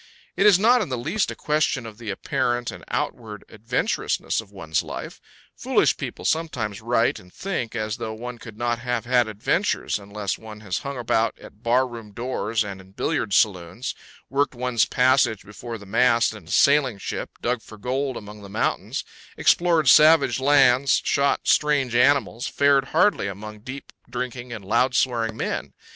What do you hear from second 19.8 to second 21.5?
savage lands, shot